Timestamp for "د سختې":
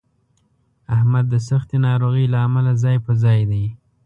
1.29-1.77